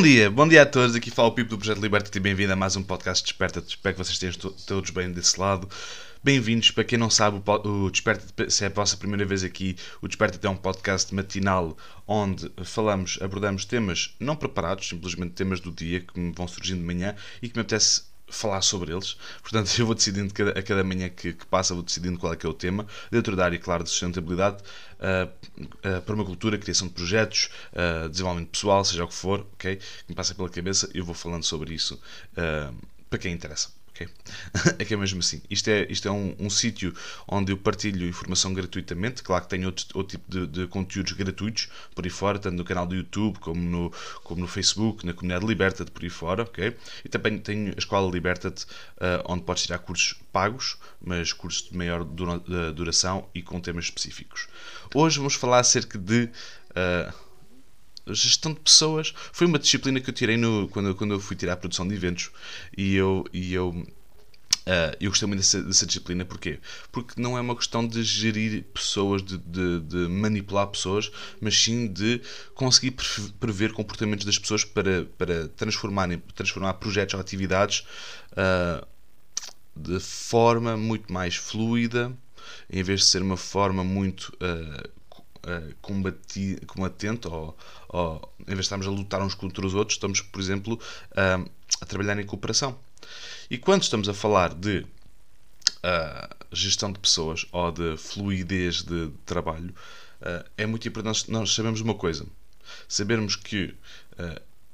Bom 0.00 0.04
dia, 0.04 0.30
bom 0.30 0.48
dia 0.48 0.62
a 0.62 0.66
todos. 0.66 0.96
Aqui 0.96 1.10
fala 1.10 1.28
o 1.28 1.32
Pipo 1.32 1.50
do 1.50 1.58
Projeto 1.58 1.78
Liberta 1.78 2.16
e 2.16 2.18
bem-vindo 2.18 2.50
a 2.54 2.56
mais 2.56 2.74
um 2.74 2.82
podcast 2.82 3.22
Desperta. 3.22 3.58
Espero 3.58 3.94
que 3.94 4.02
vocês 4.02 4.14
estejam 4.14 4.50
todos 4.66 4.88
bem 4.88 5.12
desse 5.12 5.38
lado. 5.38 5.68
Bem-vindos. 6.24 6.70
Para 6.70 6.84
quem 6.84 6.98
não 6.98 7.10
sabe, 7.10 7.38
o 7.46 7.90
Desperta, 7.90 8.48
se 8.48 8.64
é 8.64 8.68
a 8.68 8.70
vossa 8.70 8.96
primeira 8.96 9.26
vez 9.26 9.44
aqui, 9.44 9.76
o 10.00 10.08
Desperta 10.08 10.46
é 10.46 10.48
um 10.48 10.56
podcast 10.56 11.14
matinal 11.14 11.76
onde 12.08 12.50
falamos, 12.64 13.18
abordamos 13.20 13.66
temas 13.66 14.14
não 14.18 14.34
preparados, 14.34 14.88
simplesmente 14.88 15.32
temas 15.32 15.60
do 15.60 15.70
dia 15.70 16.00
que 16.00 16.18
me 16.18 16.32
vão 16.32 16.48
surgindo 16.48 16.78
de 16.78 16.86
manhã 16.86 17.14
e 17.42 17.50
que 17.50 17.54
me 17.54 17.60
apetece 17.60 18.04
falar 18.30 18.62
sobre 18.62 18.92
eles. 18.92 19.16
Portanto, 19.42 19.70
eu 19.78 19.86
vou 19.86 19.94
decidindo 19.94 20.32
cada, 20.32 20.58
a 20.58 20.62
cada 20.62 20.84
manhã 20.84 21.08
que, 21.08 21.32
que, 21.32 21.46
passa, 21.46 21.74
vou 21.74 21.82
decidindo 21.82 22.18
qual 22.18 22.32
é 22.32 22.36
que 22.36 22.46
é 22.46 22.48
o 22.48 22.54
tema, 22.54 22.86
dentro 23.10 23.36
da 23.36 23.44
área, 23.44 23.58
claro, 23.58 23.84
de 23.84 23.90
sustentabilidade, 23.90 24.62
uh, 24.98 25.28
uh, 25.66 26.02
permacultura, 26.02 26.58
criação 26.58 26.88
de 26.88 26.94
projetos, 26.94 27.50
uh, 27.72 28.08
desenvolvimento 28.08 28.50
pessoal, 28.50 28.84
seja 28.84 29.04
o 29.04 29.08
que 29.08 29.14
for, 29.14 29.46
ok? 29.54 29.76
Que 29.76 29.84
me 30.08 30.14
passa 30.14 30.34
pela 30.34 30.48
cabeça, 30.48 30.88
eu 30.94 31.04
vou 31.04 31.14
falando 31.14 31.44
sobre 31.44 31.74
isso 31.74 32.00
uh, 32.32 32.74
para 33.08 33.18
quem 33.18 33.32
interessa. 33.32 33.79
É 34.78 34.84
que 34.84 34.94
é 34.94 34.96
mesmo 34.96 35.20
assim. 35.20 35.42
Isto 35.50 35.68
é, 35.68 35.86
isto 35.90 36.08
é 36.08 36.10
um, 36.10 36.34
um 36.38 36.50
sítio 36.50 36.94
onde 37.26 37.52
eu 37.52 37.56
partilho 37.56 38.06
informação 38.06 38.52
gratuitamente. 38.54 39.22
Claro 39.22 39.44
que 39.44 39.50
tenho 39.50 39.66
outro, 39.66 39.86
outro 39.94 40.18
tipo 40.18 40.30
de, 40.30 40.46
de, 40.46 40.66
conteúdos 40.66 41.12
gratuitos 41.12 41.68
por 41.94 42.04
aí 42.04 42.10
fora, 42.10 42.38
tanto 42.38 42.56
no 42.56 42.64
canal 42.64 42.86
do 42.86 42.94
YouTube 42.94 43.38
como 43.38 43.60
no, 43.60 43.92
como 44.22 44.40
no 44.40 44.46
Facebook, 44.46 45.04
na 45.04 45.12
comunidade 45.12 45.46
Liberta-te 45.46 45.90
por 45.90 46.02
aí 46.02 46.10
fora, 46.10 46.42
ok? 46.42 46.76
E 47.04 47.08
também 47.08 47.38
tenho 47.38 47.72
a 47.74 47.78
escola 47.78 48.10
Liberta-te, 48.10 48.64
uh, 48.64 49.22
onde 49.26 49.42
podes 49.42 49.64
tirar 49.64 49.78
cursos 49.78 50.14
pagos, 50.32 50.78
mas 51.00 51.32
cursos 51.32 51.68
de 51.68 51.76
maior 51.76 52.04
duração 52.04 53.28
e 53.34 53.42
com 53.42 53.60
temas 53.60 53.84
específicos. 53.86 54.48
Hoje 54.94 55.18
vamos 55.18 55.34
falar 55.34 55.60
acerca 55.60 55.98
de. 55.98 56.30
Uh, 56.70 57.29
gestão 58.08 58.52
de 58.52 58.60
pessoas. 58.60 59.12
Foi 59.32 59.46
uma 59.46 59.58
disciplina 59.58 60.00
que 60.00 60.10
eu 60.10 60.14
tirei 60.14 60.36
no, 60.36 60.68
quando, 60.68 60.94
quando 60.94 61.14
eu 61.14 61.20
fui 61.20 61.36
tirar 61.36 61.54
a 61.54 61.56
produção 61.56 61.86
de 61.86 61.94
eventos. 61.94 62.30
E 62.76 62.94
eu, 62.94 63.24
e 63.32 63.52
eu 63.54 63.86
Uh, 64.60 64.94
eu 65.00 65.10
gostei 65.10 65.26
muito 65.26 65.40
dessa, 65.40 65.62
dessa, 65.62 65.86
disciplina, 65.86 66.24
porquê? 66.24 66.60
Porque 66.92 67.20
não 67.20 67.36
é 67.36 67.40
uma 67.40 67.56
questão 67.56 67.86
de 67.86 68.02
gerir 68.02 68.62
pessoas, 68.74 69.22
de, 69.22 69.38
de, 69.38 69.80
de 69.80 69.96
manipular 70.08 70.66
pessoas, 70.66 71.10
mas 71.40 71.60
sim 71.60 71.88
de 71.88 72.20
conseguir 72.54 72.94
prever 73.40 73.72
comportamentos 73.72 74.24
das 74.26 74.38
pessoas 74.38 74.62
para, 74.62 75.06
para 75.16 75.48
transformar, 75.48 76.08
transformar 76.34 76.74
projetos 76.74 77.14
ou 77.14 77.20
atividades 77.20 77.86
uh, 78.32 78.86
de 79.74 79.98
forma 79.98 80.76
muito 80.76 81.10
mais 81.10 81.36
fluida, 81.36 82.14
em 82.68 82.82
vez 82.82 83.00
de 83.00 83.06
ser 83.06 83.22
uma 83.22 83.38
forma 83.38 83.82
muito 83.82 84.28
uh, 84.34 84.90
uh, 85.46 85.74
combati, 85.80 86.58
combatente 86.66 87.28
ou, 87.28 87.56
ou, 87.88 88.32
em 88.40 88.46
vez 88.46 88.58
de 88.58 88.64
estarmos 88.64 88.86
a 88.86 88.90
lutar 88.90 89.22
uns 89.22 89.34
contra 89.34 89.66
os 89.66 89.74
outros, 89.74 89.96
estamos, 89.96 90.20
por 90.20 90.40
exemplo, 90.40 90.74
uh, 90.74 91.50
a 91.80 91.86
trabalhar 91.86 92.18
em 92.18 92.26
cooperação. 92.26 92.76
E 93.50 93.58
quando 93.58 93.82
estamos 93.82 94.08
a 94.08 94.14
falar 94.14 94.54
de 94.54 94.80
uh, 94.80 96.34
gestão 96.52 96.92
de 96.92 96.98
pessoas 96.98 97.46
ou 97.52 97.70
de 97.70 97.96
fluidez 97.96 98.82
de, 98.82 99.06
de 99.08 99.18
trabalho, 99.24 99.74
é 100.58 100.66
muito 100.66 100.86
importante 100.86 101.30
nós 101.30 101.54
sabemos 101.54 101.80
uma 101.80 101.94
coisa. 101.94 102.26
Sabermos 102.86 103.36
que 103.36 103.74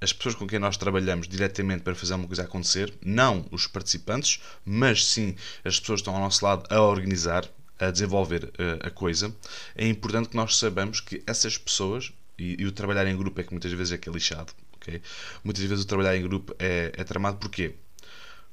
as 0.01 0.13
pessoas 0.13 0.35
com 0.35 0.47
quem 0.47 0.59
nós 0.59 0.77
trabalhamos 0.77 1.29
diretamente 1.29 1.83
para 1.83 1.95
fazer 1.95 2.15
uma 2.15 2.27
coisa 2.27 2.43
acontecer, 2.43 2.93
não 3.05 3.47
os 3.51 3.67
participantes, 3.67 4.41
mas 4.65 5.07
sim 5.07 5.37
as 5.65 5.81
pessoas 5.81 6.01
que 6.01 6.03
estão 6.03 6.15
ao 6.15 6.21
nosso 6.21 6.45
lado 6.45 6.67
a 6.69 6.81
organizar, 6.81 7.49
a 7.79 7.91
desenvolver 7.91 8.51
a 8.83 8.91
coisa, 8.91 9.35
é 9.75 9.87
importante 9.87 10.29
que 10.29 10.37
nós 10.37 10.57
saibamos 10.57 11.01
que 11.01 11.23
essas 11.27 11.59
pessoas, 11.59 12.13
e, 12.39 12.63
e, 12.63 12.67
o 12.67 12.73
trabalhar 12.73 13.07
em 13.07 13.17
grupo 13.17 13.41
é 13.41 13.45
que 13.45 13.53
muitas 13.53 13.73
vezes 13.73 13.93
é 13.93 13.99
que 13.99 14.09
é 14.09 14.13
lixado, 14.13 14.53
okay? 14.77 15.01
muitas 15.43 15.65
vezes 15.65 15.85
o 15.85 15.87
trabalhar 15.87 16.17
em 16.17 16.23
grupo 16.23 16.55
é, 16.59 16.93
é 16.95 17.05
tramado 17.05 17.39
porquê? 17.39 17.75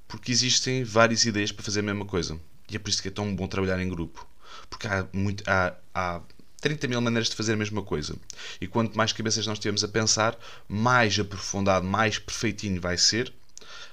Porque 0.07 0.31
existem 0.31 0.83
várias 0.83 1.25
ideias 1.25 1.51
para 1.51 1.63
fazer 1.63 1.79
a 1.79 1.83
mesma 1.83 2.05
coisa. 2.05 2.39
E 2.69 2.75
é 2.75 2.79
por 2.79 2.89
isso 2.89 3.01
que 3.01 3.07
é 3.07 3.11
tão 3.11 3.35
bom 3.35 3.47
trabalhar 3.47 3.79
em 3.79 3.89
grupo. 3.89 4.27
Porque 4.69 4.87
há, 4.87 5.07
muito, 5.11 5.43
há, 5.47 5.75
há 5.93 6.21
30 6.61 6.87
mil 6.87 7.01
maneiras 7.01 7.29
de 7.29 7.35
fazer 7.35 7.53
a 7.53 7.57
mesma 7.57 7.83
coisa. 7.83 8.15
E 8.61 8.67
quanto 8.67 8.97
mais 8.97 9.11
cabeças 9.11 9.45
nós 9.45 9.59
tivermos 9.59 9.83
a 9.83 9.87
pensar, 9.87 10.37
mais 10.67 11.17
aprofundado, 11.19 11.85
mais 11.85 12.17
perfeitinho 12.17 12.79
vai 12.79 12.97
ser. 12.97 13.33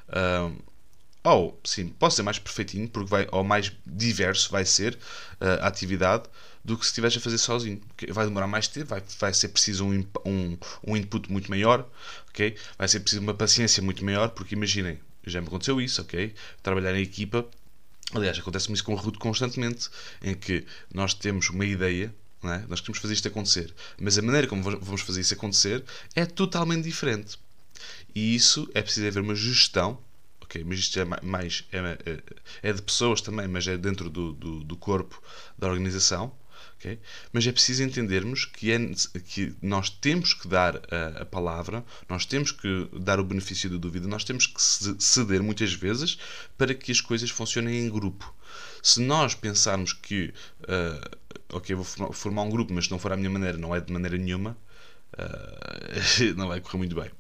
Uh, 0.09 0.56
ou, 1.22 1.60
sim, 1.64 1.88
pode 1.88 2.14
ser 2.14 2.22
mais 2.22 2.38
perfeitinho, 2.38 2.88
porque 2.88 3.08
vai, 3.08 3.28
ou 3.31 3.44
mais 3.44 3.72
diverso 3.86 4.50
vai 4.50 4.64
ser 4.64 4.94
uh, 5.41 5.62
a 5.62 5.66
atividade 5.66 6.25
do 6.64 6.76
que 6.76 6.84
se 6.84 6.91
estiveres 6.91 7.16
a 7.16 7.20
fazer 7.20 7.38
sozinho. 7.38 7.81
Vai 8.08 8.26
demorar 8.26 8.47
mais 8.47 8.69
tempo, 8.69 8.86
vai, 8.86 9.03
vai 9.19 9.34
ser 9.34 9.48
preciso 9.48 9.84
um, 9.84 10.06
um, 10.25 10.58
um 10.86 10.97
input 10.97 11.31
muito 11.31 11.50
maior, 11.50 11.88
ok? 12.28 12.56
vai 12.78 12.88
ser 12.88 13.00
preciso 13.00 13.22
uma 13.22 13.34
paciência 13.34 13.82
muito 13.82 14.04
maior, 14.04 14.31
porque 14.31 14.54
imaginem, 14.54 14.98
já 15.26 15.41
me 15.41 15.47
aconteceu 15.47 15.81
isso, 15.81 16.00
ok? 16.00 16.34
Trabalhar 16.62 16.94
em 16.94 17.03
equipa, 17.03 17.47
aliás, 18.14 18.38
acontece-me 18.38 18.75
isso 18.75 18.84
com 18.84 18.92
o 18.92 18.97
Ruto 18.97 19.19
constantemente, 19.19 19.88
em 20.22 20.34
que 20.34 20.64
nós 20.92 21.14
temos 21.14 21.50
uma 21.50 21.64
ideia, 21.64 22.14
é? 22.44 22.64
nós 22.69 22.81
queremos 22.81 22.98
fazer 22.98 23.14
isto 23.14 23.28
acontecer, 23.28 23.75
mas 24.00 24.16
a 24.16 24.22
maneira 24.22 24.47
como 24.47 24.62
vamos 24.62 25.02
fazer 25.02 25.20
isso 25.20 25.34
acontecer 25.34 25.84
é 26.14 26.25
totalmente 26.25 26.84
diferente. 26.84 27.38
E 28.14 28.34
isso 28.34 28.69
é 28.75 28.82
preciso 28.82 29.06
haver 29.06 29.22
uma 29.22 29.34
gestão, 29.34 29.98
ok? 30.50 30.65
Mas 30.65 30.78
isto 30.81 30.99
é 30.99 31.05
mais. 31.05 31.65
É, 31.72 31.78
é, 31.78 32.71
é 32.71 32.72
de 32.72 32.83
pessoas 32.83 33.21
também, 33.21 33.47
mas 33.49 33.66
é 33.66 33.77
dentro 33.77 34.11
do, 34.11 34.33
do, 34.33 34.65
do 34.65 34.77
corpo 34.77 35.22
da 35.59 35.69
organização 35.69 36.33
Okay? 36.81 36.99
Mas 37.31 37.47
é 37.47 37.53
preciso 37.53 37.83
entendermos 37.83 38.47
que, 38.47 38.72
é, 38.72 38.78
que 39.28 39.55
nós 39.61 39.91
temos 39.91 40.33
que 40.33 40.49
dar 40.49 40.77
a, 40.91 41.22
a, 41.22 41.27
palavra, 41.27 41.84
nós 42.09 42.25
temos 42.25 42.53
que 42.53 42.88
dar 42.99 43.21
o 43.21 43.25
benefício 43.25 43.69
da 43.69 43.77
dúvida, 43.77 44.09
nós 44.09 44.25
temos 44.25 44.47
que 44.47 44.61
ceder 44.99 45.43
muitas 45.43 45.75
vezes 45.75 46.19
para 46.56 46.75
que 46.75 46.91
as 46.91 47.03
coisas 47.03 47.28
funcionem 47.28 47.81
em 47.81 47.91
grupo. 47.91 48.34
Se 48.82 48.99
nós 49.03 49.34
pensarmos 49.34 49.93
que, 49.93 50.32
uh, 50.62 51.19
ok, 51.53 51.77
vou 51.77 51.84
formar, 51.84 52.12
formar, 52.15 52.43
um 52.44 52.50
grupo, 52.50 52.72
mas 52.72 52.87
se 52.87 52.91
não 52.91 52.99
for 52.99 53.12
à 53.12 53.17
minha 53.17 53.31
maneira, 53.31 53.59
não 53.59 53.75
é 53.75 53.81
de 53.81 53.93
maneira 53.93 54.17
nenhuma, 54.17 54.56
uh, 55.19 56.32
não 56.34 56.49
vai 56.49 56.62
correr 56.62 56.78
muito 56.78 56.97
bem. 56.97 57.11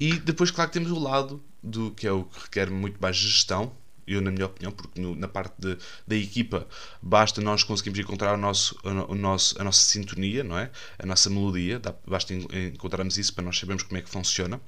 E 0.00 0.14
depois, 0.14 0.50
claro, 0.50 0.72
temos 0.72 0.90
o 0.90 0.98
lado 0.98 1.40
do 1.62 1.90
que 1.92 2.06
é 2.06 2.12
o 2.12 2.24
que 2.24 2.40
requer 2.40 2.70
muito 2.70 3.00
mais 3.00 3.16
gestão, 3.16 3.72
eu 4.06 4.20
na 4.20 4.30
minha 4.30 4.46
opinião, 4.46 4.72
porque 4.72 5.00
no, 5.00 5.14
na 5.14 5.28
parte 5.28 5.54
de, 5.58 5.78
da 6.06 6.16
equipa 6.16 6.66
basta 7.00 7.40
nós 7.40 7.62
conseguirmos 7.62 8.00
encontrar 8.00 8.34
o 8.34 8.36
nosso, 8.36 8.76
o, 8.82 9.14
nosso, 9.14 9.60
a 9.60 9.64
nossa 9.64 9.80
sintonia, 9.80 10.42
não 10.42 10.58
é? 10.58 10.70
a 10.98 11.06
nossa 11.06 11.30
melodia, 11.30 11.78
dá, 11.78 11.94
basta 12.06 12.34
encontrarmos 12.34 13.18
isso 13.18 13.32
para 13.32 13.44
nós 13.44 13.58
sabermos 13.58 13.84
como 13.84 13.98
é 13.98 14.02
que 14.02 14.10
funciona. 14.10 14.60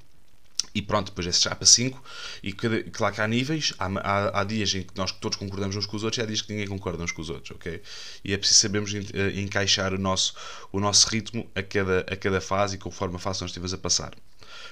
E 0.74 0.80
pronto, 0.80 1.06
depois 1.06 1.26
é 1.26 1.32
chapa 1.32 1.66
5. 1.66 2.02
E 2.42 2.52
cada, 2.52 2.82
claro 2.84 3.14
que 3.14 3.20
há 3.20 3.28
níveis, 3.28 3.74
há, 3.78 3.86
há, 3.86 4.40
há, 4.40 4.44
dias 4.44 4.74
em 4.74 4.82
que 4.82 4.96
nós 4.96 5.12
todos 5.12 5.36
concordamos 5.36 5.76
uns 5.76 5.86
com 5.86 5.96
os 5.96 6.04
outros 6.04 6.18
e 6.18 6.22
há 6.22 6.26
dias 6.26 6.40
que 6.40 6.52
ninguém 6.52 6.68
concorda 6.68 7.02
uns 7.02 7.12
com 7.12 7.20
os 7.20 7.28
outros, 7.28 7.50
ok? 7.50 7.82
E 8.24 8.32
é 8.32 8.38
preciso 8.38 8.60
sabermos 8.60 8.94
eh, 8.94 9.40
encaixar 9.40 9.92
o 9.92 9.98
nosso, 9.98 10.34
o 10.70 10.80
nosso 10.80 11.08
ritmo 11.08 11.50
a 11.54 11.62
cada, 11.62 12.00
a 12.00 12.16
cada 12.16 12.40
fase 12.40 12.76
e 12.76 12.78
conforme 12.78 13.16
a 13.16 13.18
fase 13.18 13.42
nós 13.42 13.50
estivemos 13.50 13.74
a 13.74 13.78
passar. 13.78 14.14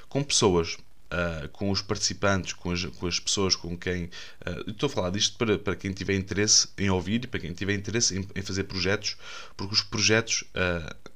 Com 0.09 0.23
pessoas 0.23 0.79
uh, 1.11 1.49
com 1.51 1.71
os 1.71 1.83
participantes, 1.83 2.53
com 2.53 2.71
as, 2.71 2.85
com 2.85 3.07
as 3.07 3.19
pessoas 3.19 3.57
com 3.57 3.77
quem. 3.77 4.05
Uh, 4.05 4.71
estou 4.71 4.87
a 4.87 4.91
falar 4.91 5.11
disto 5.11 5.37
para, 5.37 5.59
para 5.59 5.77
quem 5.77 5.93
tiver 5.93 6.15
interesse 6.15 6.69
em 6.79 6.91
ouvir 6.91 7.25
e 7.25 7.27
para 7.27 7.41
quem 7.41 7.53
tiver 7.53 7.75
interesse 7.75 8.17
em, 8.17 8.27
em 8.35 8.43
fazer 8.43 8.65
projetos, 8.65 9.17
porque 9.57 9.75
os 9.75 9.83
projetos 9.83 10.45
uh, 10.55 11.11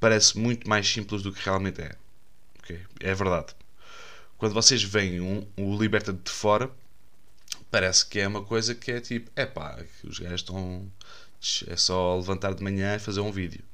parece 0.00 0.38
muito 0.38 0.68
mais 0.68 0.88
simples 0.88 1.22
do 1.22 1.32
que 1.32 1.44
realmente 1.44 1.80
é. 1.80 1.94
Okay? 2.58 2.80
É 3.00 3.14
verdade. 3.14 3.54
Quando 4.38 4.54
vocês 4.54 4.82
veem 4.82 5.20
um, 5.20 5.46
o 5.56 5.78
Liberta 5.78 6.12
de 6.12 6.30
fora, 6.30 6.70
parece 7.70 8.04
que 8.06 8.18
é 8.18 8.26
uma 8.26 8.42
coisa 8.42 8.74
que 8.74 8.90
é 8.90 9.00
tipo, 9.00 9.30
é 9.36 9.46
pá, 9.46 9.78
os 10.04 10.18
gajos 10.18 10.40
estão. 10.40 10.90
É 11.66 11.76
só 11.76 12.16
levantar 12.16 12.54
de 12.54 12.62
manhã 12.62 12.94
e 12.94 13.00
fazer 13.00 13.20
um 13.20 13.32
vídeo. 13.32 13.64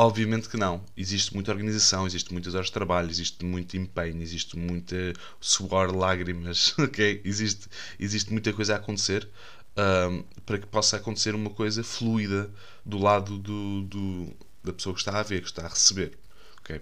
Obviamente 0.00 0.48
que 0.48 0.56
não. 0.56 0.80
Existe 0.96 1.34
muita 1.34 1.50
organização, 1.50 2.06
existe 2.06 2.32
muitas 2.32 2.54
horas 2.54 2.68
de 2.68 2.72
trabalho, 2.72 3.10
existe 3.10 3.44
muito 3.44 3.76
empenho, 3.76 4.22
existe 4.22 4.56
muita 4.56 4.94
suor, 5.40 5.92
lágrimas, 5.92 6.72
ok? 6.78 7.20
Existe, 7.24 7.66
existe 7.98 8.30
muita 8.30 8.52
coisa 8.52 8.74
a 8.74 8.76
acontecer 8.76 9.28
um, 9.76 10.22
para 10.46 10.56
que 10.56 10.68
possa 10.68 10.98
acontecer 10.98 11.34
uma 11.34 11.50
coisa 11.50 11.82
fluida 11.82 12.48
do 12.86 12.96
lado 12.96 13.38
do, 13.38 13.82
do, 13.82 14.36
da 14.62 14.72
pessoa 14.72 14.94
que 14.94 15.00
está 15.00 15.18
a 15.18 15.22
ver, 15.24 15.40
que 15.40 15.48
está 15.48 15.64
a 15.66 15.68
receber, 15.68 16.16
ok? 16.60 16.80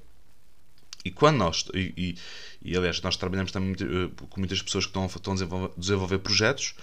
E 1.03 1.11
quando 1.11 1.39
nós, 1.39 1.65
e, 1.73 1.95
e, 1.97 2.19
e 2.61 2.77
aliás, 2.77 3.01
nós 3.01 3.17
trabalhamos 3.17 3.51
também 3.51 3.71
muito, 3.71 3.85
uh, 3.87 4.27
com 4.27 4.39
muitas 4.39 4.61
pessoas 4.61 4.85
que 4.85 4.91
estão, 4.91 5.07
estão 5.07 5.33
a 5.33 5.37
desenvolver, 5.37 5.73
desenvolver 5.79 6.19
projetos 6.19 6.75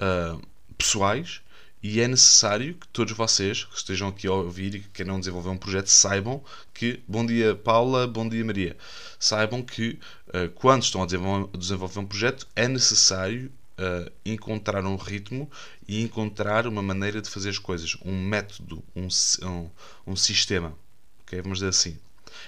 uh, 0.00 0.44
pessoais 0.76 1.40
e 1.82 2.00
é 2.00 2.08
necessário 2.08 2.74
que 2.74 2.88
todos 2.88 3.16
vocês 3.16 3.64
que 3.64 3.76
estejam 3.76 4.08
aqui 4.08 4.26
a 4.26 4.32
ouvir 4.32 4.74
e 4.74 4.80
que 4.80 4.88
queiram 4.88 5.18
desenvolver 5.18 5.50
um 5.50 5.56
projeto 5.56 5.86
saibam 5.88 6.42
que, 6.74 7.02
bom 7.06 7.24
dia 7.24 7.54
Paula, 7.54 8.06
bom 8.06 8.28
dia 8.28 8.44
Maria, 8.44 8.76
saibam 9.18 9.62
que 9.62 9.98
uh, 10.28 10.48
quando 10.54 10.82
estão 10.82 11.02
a 11.02 11.06
desenvolver 11.06 12.00
um 12.00 12.06
projeto 12.06 12.46
é 12.56 12.66
necessário 12.66 13.52
uh, 13.78 14.10
encontrar 14.24 14.84
um 14.84 14.96
ritmo 14.96 15.50
e 15.86 16.02
encontrar 16.02 16.66
uma 16.66 16.82
maneira 16.82 17.22
de 17.22 17.30
fazer 17.30 17.50
as 17.50 17.58
coisas, 17.58 17.96
um 18.04 18.20
método, 18.20 18.82
um, 18.94 19.08
um, 19.46 19.70
um 20.06 20.16
sistema. 20.16 20.76
Okay? 21.22 21.40
Vamos 21.40 21.58
dizer 21.58 21.70
assim. 21.70 21.96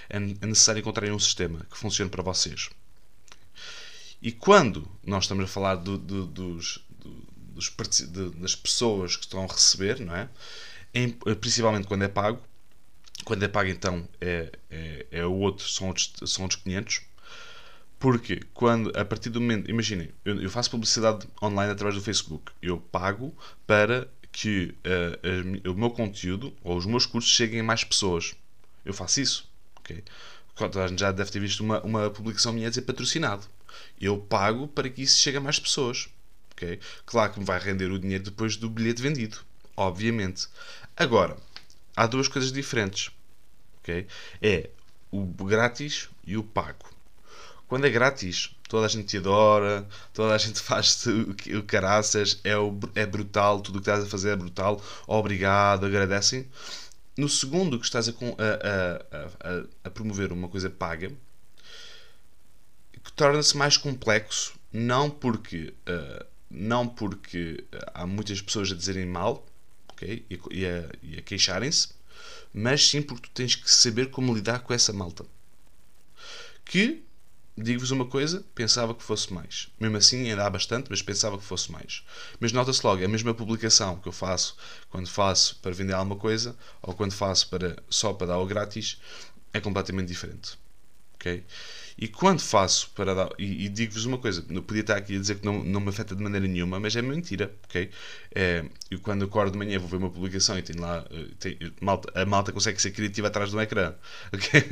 é, 0.09 0.17
é 0.17 0.45
necessário 0.45 0.81
encontrarem 0.81 1.13
um 1.15 1.19
sistema 1.19 1.65
que 1.71 1.77
funcione 1.77 2.11
para 2.11 2.21
vocês. 2.21 2.69
E 4.21 4.31
quando 4.31 4.87
nós 5.03 5.23
estamos 5.23 5.45
a 5.45 5.47
falar 5.47 5.75
do, 5.75 5.97
do, 5.97 6.27
dos, 6.27 6.85
dos, 7.69 8.31
das 8.35 8.55
pessoas 8.55 9.15
que 9.15 9.25
estão 9.25 9.43
a 9.43 9.47
receber, 9.47 9.99
não 9.99 10.15
é? 10.15 10.29
Em, 10.93 11.09
principalmente 11.09 11.87
quando 11.87 12.03
é 12.03 12.07
pago, 12.07 12.41
quando 13.23 13.43
é 13.43 13.47
pago 13.47 13.69
então 13.69 14.07
é, 14.19 14.51
é, 14.69 15.05
é 15.11 15.25
outro, 15.25 15.67
são 15.67 15.87
outros, 15.87 16.13
são 16.25 16.43
outros 16.43 16.61
500. 16.61 17.01
Porque 17.99 18.41
quando, 18.53 18.91
a 18.97 19.05
partir 19.05 19.29
do 19.29 19.39
momento, 19.39 19.69
imaginem, 19.69 20.09
eu, 20.25 20.41
eu 20.41 20.49
faço 20.49 20.71
publicidade 20.71 21.27
online 21.41 21.71
através 21.71 21.95
do 21.95 22.01
Facebook, 22.01 22.51
eu 22.59 22.79
pago 22.79 23.31
para 23.67 24.09
que 24.31 24.73
uh, 25.65 25.69
o 25.69 25.75
meu 25.75 25.91
conteúdo 25.91 26.51
ou 26.63 26.77
os 26.77 26.85
meus 26.85 27.05
cursos 27.05 27.31
cheguem 27.31 27.59
a 27.59 27.63
mais 27.63 27.83
pessoas. 27.83 28.33
Eu 28.83 28.93
faço 28.93 29.21
isso. 29.21 29.51
Okay? 29.79 30.03
A 30.59 30.87
gente 30.87 30.99
já 30.99 31.11
deve 31.11 31.31
ter 31.31 31.39
visto 31.39 31.61
uma, 31.61 31.81
uma 31.81 32.09
publicação 32.09 32.53
minha 32.53 32.67
a 32.67 32.69
dizer 32.69 32.83
patrocinado. 32.83 33.45
Eu 33.99 34.17
pago 34.17 34.67
para 34.67 34.89
que 34.89 35.01
isso 35.01 35.19
chegue 35.19 35.37
a 35.37 35.41
mais 35.41 35.59
pessoas. 35.59 36.09
Claro 37.05 37.33
que 37.33 37.39
me 37.39 37.45
vai 37.45 37.59
render 37.59 37.91
o 37.91 37.99
dinheiro 37.99 38.23
depois 38.23 38.55
do 38.55 38.69
bilhete 38.69 39.01
vendido. 39.01 39.37
Obviamente. 39.75 40.47
Agora, 40.95 41.37
há 41.95 42.05
duas 42.07 42.27
coisas 42.27 42.51
diferentes. 42.51 43.11
Okay? 43.79 44.07
É 44.41 44.69
o 45.11 45.25
grátis 45.25 46.09
e 46.25 46.37
o 46.37 46.43
pago. 46.43 46.89
Quando 47.67 47.85
é 47.85 47.89
grátis, 47.89 48.55
toda 48.67 48.85
a 48.85 48.89
gente 48.89 49.07
te 49.07 49.17
adora, 49.17 49.87
toda 50.13 50.35
a 50.35 50.37
gente 50.37 50.59
faz 50.63 51.05
o 51.05 51.63
caraças, 51.63 52.39
é, 52.43 52.57
o, 52.57 52.77
é 52.95 53.05
brutal, 53.05 53.61
tudo 53.61 53.77
o 53.77 53.81
que 53.81 53.89
estás 53.89 54.03
a 54.03 54.09
fazer 54.09 54.31
é 54.31 54.35
brutal, 54.35 54.81
obrigado, 55.07 55.85
agradecem. 55.85 56.47
No 57.17 57.27
segundo 57.27 57.79
que 57.79 57.85
estás 57.85 58.07
a, 58.07 58.11
a, 58.11 59.49
a, 59.49 59.63
a 59.85 59.89
promover 59.89 60.31
uma 60.31 60.47
coisa 60.47 60.69
paga, 60.69 61.11
que 63.03 63.11
torna-se 63.13 63.57
mais 63.57 63.77
complexo, 63.77 64.53
não 64.71 65.09
porque, 65.09 65.73
uh, 65.87 66.25
não 66.51 66.87
porque 66.87 67.63
há 67.93 68.05
muitas 68.05 68.41
pessoas 68.41 68.71
a 68.71 68.75
dizerem 68.75 69.05
mal 69.05 69.45
okay? 69.93 70.25
e, 70.29 70.65
a, 70.65 70.89
e 71.01 71.17
a 71.17 71.21
queixarem-se, 71.21 71.89
mas 72.53 72.89
sim 72.89 73.01
porque 73.01 73.27
tu 73.27 73.31
tens 73.31 73.55
que 73.55 73.71
saber 73.71 74.09
como 74.09 74.33
lidar 74.33 74.59
com 74.59 74.73
essa 74.73 74.91
malta. 74.91 75.25
Que 76.65 77.03
digo-vos 77.57 77.91
uma 77.91 78.05
coisa, 78.05 78.43
pensava 78.55 78.93
que 78.93 79.03
fosse 79.03 79.33
mais. 79.33 79.69
Mesmo 79.79 79.97
assim, 79.97 80.29
ainda 80.29 80.45
há 80.45 80.49
bastante, 80.49 80.89
mas 80.89 81.01
pensava 81.01 81.37
que 81.37 81.43
fosse 81.43 81.71
mais. 81.71 82.03
Mas 82.39 82.51
nota-se 82.51 82.85
logo, 82.85 83.03
a 83.03 83.07
mesma 83.07 83.33
publicação 83.33 83.97
que 83.97 84.07
eu 84.07 84.11
faço 84.11 84.55
quando 84.89 85.07
faço 85.07 85.57
para 85.61 85.71
vender 85.71 85.93
alguma 85.93 86.15
coisa 86.15 86.55
ou 86.81 86.93
quando 86.93 87.13
faço 87.13 87.49
para, 87.49 87.81
só 87.89 88.13
para 88.13 88.27
dar 88.27 88.37
o 88.39 88.45
grátis 88.45 88.99
é 89.53 89.59
completamente 89.59 90.07
diferente. 90.07 90.57
Ok? 91.21 91.43
E 91.97 92.07
quando 92.07 92.41
faço 92.41 92.89
para 92.95 93.13
dar. 93.13 93.29
E, 93.37 93.65
e 93.65 93.69
digo-vos 93.69 94.05
uma 94.05 94.17
coisa, 94.17 94.43
eu 94.49 94.63
podia 94.63 94.81
estar 94.81 94.97
aqui 94.97 95.15
a 95.15 95.19
dizer 95.19 95.39
que 95.39 95.45
não, 95.45 95.63
não 95.63 95.79
me 95.79 95.89
afeta 95.89 96.15
de 96.15 96.23
maneira 96.23 96.47
nenhuma, 96.47 96.79
mas 96.79 96.95
é 96.95 97.01
mentira, 97.01 97.53
ok? 97.65 97.89
É, 98.33 98.65
eu 98.89 98.99
quando 98.99 99.23
acordo 99.25 99.51
de 99.51 99.57
manhã 99.57 99.77
vou 99.79 99.87
ver 99.87 99.97
uma 99.97 100.09
publicação 100.09 100.57
e 100.57 100.63
tem 100.63 100.75
lá. 100.77 101.05
Eh, 101.11 101.27
tem, 101.39 101.57
malta, 101.79 102.11
a 102.19 102.25
malta 102.25 102.51
consegue 102.51 102.81
ser 102.81 102.91
criativa 102.91 103.27
atrás 103.27 103.51
do 103.51 103.61
ecrã, 103.61 103.93
ok? 104.33 104.63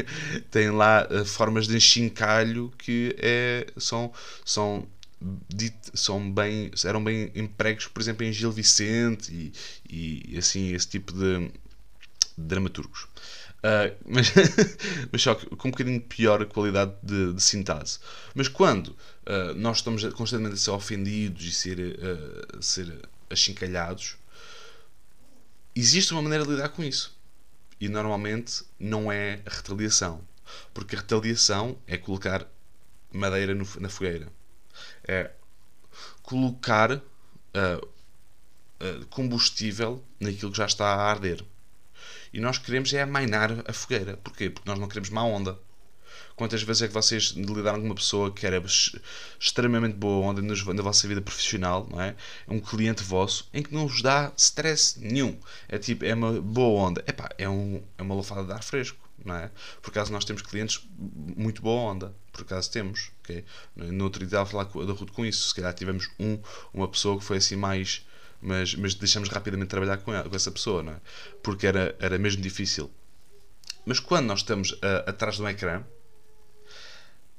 Tem 0.49 0.71
lá 0.71 1.07
uh, 1.09 1.23
formas 1.25 1.67
de 1.67 1.77
enchincalho 1.77 2.73
que 2.77 3.15
é, 3.19 3.67
são. 3.77 4.11
são 4.43 4.87
são 5.93 6.31
bem, 6.31 6.71
eram 6.85 7.03
bem 7.03 7.29
empregos, 7.35 7.87
por 7.87 8.01
exemplo, 8.01 8.25
em 8.25 8.31
Gil 8.31 8.53
Vicente 8.53 9.51
e, 9.89 10.31
e 10.33 10.37
assim, 10.37 10.73
esse 10.73 10.87
tipo 10.87 11.11
de, 11.11 11.49
de 11.49 11.51
dramaturgos. 12.37 13.05
Uh, 13.59 13.93
mas, 14.05 14.31
mas 15.11 15.21
só 15.21 15.35
que 15.35 15.45
com 15.47 15.67
um 15.67 15.71
bocadinho 15.71 15.99
pior 16.01 16.45
qualidade 16.45 16.95
de, 17.03 17.33
de 17.33 17.43
sintase. 17.43 17.99
Mas 18.33 18.47
quando 18.47 18.89
uh, 18.89 19.53
nós 19.55 19.77
estamos 19.77 20.03
constantemente 20.13 20.55
a 20.55 20.57
ser 20.57 20.71
ofendidos 20.71 21.43
e 21.43 21.51
ser, 21.51 21.79
uh, 21.79 22.63
ser 22.63 23.09
achincalhados, 23.29 24.15
existe 25.75 26.13
uma 26.13 26.21
maneira 26.21 26.45
de 26.45 26.51
lidar 26.51 26.69
com 26.69 26.83
isso. 26.83 27.17
E 27.81 27.89
normalmente 27.89 28.63
não 28.79 29.11
é 29.11 29.41
a 29.45 29.49
retaliação. 29.49 30.21
Porque 30.73 30.95
a 30.95 30.99
retaliação 30.99 31.77
é 31.85 31.97
colocar 31.97 32.47
madeira 33.11 33.53
no, 33.53 33.67
na 33.79 33.89
fogueira. 33.89 34.27
É 35.07 35.31
colocar 36.21 37.01
combustível 39.09 40.03
naquilo 40.19 40.51
que 40.51 40.57
já 40.57 40.65
está 40.65 40.85
a 40.85 41.09
arder. 41.09 41.43
E 42.33 42.39
nós 42.39 42.57
queremos 42.57 42.93
é 42.93 43.01
amainar 43.01 43.63
a 43.67 43.73
fogueira. 43.73 44.17
Porquê? 44.17 44.49
Porque 44.49 44.69
nós 44.69 44.79
não 44.79 44.87
queremos 44.87 45.09
má 45.09 45.23
onda. 45.23 45.57
Quantas 46.39 46.63
vezes 46.63 46.83
é 46.83 46.87
que 46.87 46.93
vocês 46.93 47.33
lidaram 47.35 47.79
com 47.81 47.85
uma 47.85 47.95
pessoa 47.95 48.31
que 48.31 48.45
era 48.45 48.63
extremamente 49.37 49.95
boa 49.95 50.25
onda 50.25 50.41
na 50.41 50.81
vossa 50.81 51.05
vida 51.05 51.21
profissional, 51.21 51.85
não 51.91 52.01
é? 52.01 52.15
É 52.47 52.53
um 52.53 52.61
cliente 52.61 53.03
vosso 53.03 53.49
em 53.53 53.61
que 53.61 53.73
não 53.73 53.87
vos 53.87 54.01
dá 54.01 54.31
stress 54.37 54.97
nenhum. 54.99 55.37
É 55.67 55.77
tipo, 55.77 56.05
é 56.05 56.13
uma 56.13 56.41
boa 56.41 56.87
onda. 56.87 57.03
Epá, 57.05 57.29
é, 57.37 57.49
um, 57.49 57.83
é 57.97 58.01
uma 58.01 58.15
lofada 58.15 58.45
de 58.45 58.53
ar 58.53 58.63
fresco, 58.63 58.97
não 59.25 59.35
é? 59.35 59.51
Por 59.81 59.89
acaso 59.89 60.13
nós 60.13 60.23
temos 60.23 60.41
clientes 60.41 60.87
muito 60.97 61.61
boa 61.61 61.91
onda. 61.91 62.15
Por 62.31 62.43
acaso 62.43 62.71
temos, 62.71 63.11
ok? 63.21 63.43
No 63.75 64.05
outro 64.05 64.25
dia 64.25 64.39
a 64.39 64.45
falar 64.45 64.63
da 64.63 64.93
Ruth 64.93 65.11
com 65.11 65.25
isso. 65.25 65.49
Se 65.49 65.55
calhar 65.55 65.73
tivemos 65.73 66.09
um, 66.17 66.39
uma 66.73 66.87
pessoa 66.87 67.17
que 67.17 67.25
foi 67.25 67.37
assim 67.37 67.57
mais 67.57 68.05
mas, 68.41 68.75
mas 68.75 68.93
deixamos 68.93 69.29
rapidamente 69.29 69.69
trabalhar 69.69 69.97
com, 69.97 70.13
ela, 70.13 70.29
com 70.29 70.35
essa 70.35 70.51
pessoa, 70.51 70.81
não 70.83 70.93
é? 70.93 71.01
Porque 71.43 71.67
era, 71.67 71.95
era 71.99 72.17
mesmo 72.17 72.41
difícil. 72.41 72.89
Mas 73.85 73.99
quando 73.99 74.27
nós 74.27 74.39
estamos 74.39 74.77
a, 74.81 75.09
atrás 75.09 75.35
de 75.35 75.41
um 75.41 75.47
ecrã, 75.47 75.83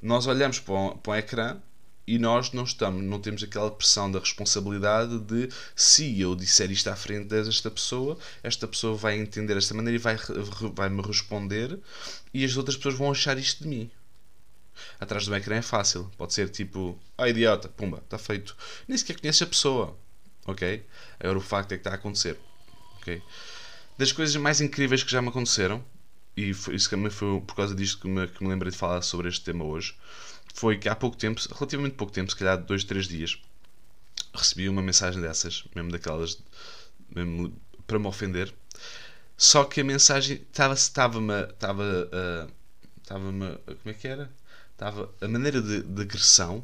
nós 0.02 0.26
olhamos 0.26 0.58
para 0.58 0.74
um, 0.74 0.96
para 0.96 1.12
um 1.12 1.16
ecrã 1.16 1.60
e 2.06 2.18
nós 2.18 2.52
não 2.52 2.64
estamos, 2.64 3.02
não 3.02 3.20
temos 3.20 3.42
aquela 3.42 3.70
pressão 3.70 4.10
da 4.10 4.18
responsabilidade 4.18 5.18
de 5.20 5.48
se 5.76 6.20
eu 6.20 6.34
disser 6.34 6.70
isto 6.70 6.88
à 6.88 6.96
frente 6.96 7.28
desta 7.28 7.70
pessoa, 7.70 8.18
esta 8.42 8.66
pessoa 8.66 8.96
vai 8.96 9.18
entender 9.18 9.54
desta 9.54 9.74
maneira 9.74 9.96
e 9.96 10.00
vai, 10.00 10.16
vai 10.74 10.88
me 10.88 11.02
responder 11.02 11.78
e 12.34 12.44
as 12.44 12.56
outras 12.56 12.76
pessoas 12.76 12.96
vão 12.96 13.10
achar 13.10 13.38
isto 13.38 13.62
de 13.62 13.68
mim. 13.68 13.90
Atrás 14.98 15.26
do 15.26 15.34
ecrã 15.34 15.56
é 15.56 15.62
fácil, 15.62 16.10
pode 16.16 16.32
ser 16.32 16.48
tipo, 16.48 16.98
ah 17.16 17.28
idiota, 17.28 17.68
pumba, 17.68 17.98
está 17.98 18.18
feito. 18.18 18.56
Nem 18.88 18.96
sequer 18.96 19.20
conhece 19.20 19.44
a 19.44 19.46
pessoa 19.46 19.96
ok? 20.46 20.84
Agora 21.18 21.38
o 21.38 21.40
facto 21.40 21.72
é 21.72 21.76
que 21.76 21.80
está 21.80 21.90
a 21.90 21.94
acontecer, 21.94 22.38
ok? 22.96 23.22
Das 23.98 24.12
coisas 24.12 24.34
mais 24.36 24.60
incríveis 24.60 25.02
que 25.02 25.10
já 25.10 25.20
me 25.20 25.28
aconteceram, 25.28 25.84
e 26.36 26.54
foi, 26.54 26.74
isso 26.74 26.88
também 26.88 27.10
foi 27.10 27.40
por 27.40 27.54
causa 27.54 27.74
disto 27.74 28.00
que 28.00 28.08
me, 28.08 28.26
que 28.28 28.42
me 28.42 28.48
lembrei 28.48 28.70
de 28.70 28.78
falar 28.78 29.02
sobre 29.02 29.28
este 29.28 29.44
tema 29.44 29.64
hoje, 29.64 29.94
foi 30.54 30.78
que 30.78 30.88
há 30.88 30.96
pouco 30.96 31.16
tempo, 31.16 31.40
relativamente 31.54 31.94
pouco 31.94 32.12
tempo, 32.12 32.30
se 32.30 32.36
calhar 32.36 32.56
dois, 32.58 32.84
três 32.84 33.06
dias, 33.06 33.38
recebi 34.34 34.68
uma 34.68 34.82
mensagem 34.82 35.20
dessas, 35.20 35.64
mesmo 35.74 35.90
daquelas, 35.90 36.38
mesmo 37.14 37.52
para 37.86 37.98
me 37.98 38.06
ofender, 38.06 38.52
só 39.36 39.64
que 39.64 39.80
a 39.80 39.84
mensagem 39.84 40.36
estava 40.50 40.74
estava-me 40.74 41.32
estava 41.44 41.82
uh, 41.82 42.52
estava-me 43.02 43.56
como 43.64 43.78
é 43.86 43.94
que 43.94 44.06
era 44.06 44.30
estava 44.72 45.10
a 45.18 45.28
maneira 45.28 45.62
de, 45.62 45.82
de 45.82 46.02
agressão 46.02 46.62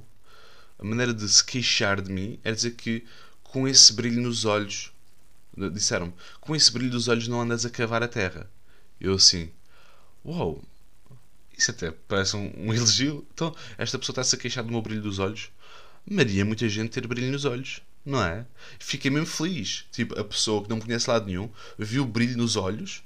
a 0.79 0.85
maneira 0.85 1.15
de 1.15 1.27
se 1.27 1.43
queixar 1.43 2.03
de 2.03 2.13
mim 2.13 2.39
era 2.45 2.55
dizer 2.55 2.73
que 2.73 3.03
com 3.49 3.67
esse 3.67 3.93
brilho 3.93 4.21
nos 4.21 4.45
olhos. 4.45 4.93
Disseram-me: 5.73 6.13
com 6.41 6.55
esse 6.55 6.71
brilho 6.71 6.91
dos 6.91 7.09
olhos 7.09 7.29
não 7.29 7.41
andas 7.41 7.65
a 7.65 7.71
cavar 7.71 8.03
a 8.03 8.09
terra. 8.09 8.51
Eu 9.01 9.15
assim: 9.15 9.51
Uau, 10.25 10.63
isso 11.57 11.71
até 11.71 11.91
parece 11.91 12.37
um, 12.37 12.53
um 12.57 12.75
elogio. 12.75 13.27
Então, 13.33 13.55
esta 13.79 13.99
pessoa 13.99 14.13
está-se 14.13 14.35
a 14.35 14.39
queixar 14.39 14.65
do 14.65 14.71
meu 14.71 14.83
brilho 14.83 15.03
dos 15.03 15.19
olhos. 15.19 15.51
Maria, 16.09 16.45
muita 16.45 16.69
gente 16.69 16.91
ter 16.91 17.07
brilho 17.07 17.33
nos 17.33 17.45
olhos, 17.45 17.81
não 18.05 18.23
é? 18.23 18.47
Fiquei 18.79 19.11
mesmo 19.11 19.27
feliz. 19.27 19.87
Tipo, 19.91 20.19
a 20.19 20.25
pessoa 20.25 20.63
que 20.63 20.69
não 20.69 20.77
me 20.77 20.83
conhece 20.83 21.11
lado 21.11 21.27
nenhum 21.27 21.51
viu 21.79 22.05
o 22.05 22.07
brilho 22.07 22.37
nos 22.37 22.57
olhos 22.57 23.03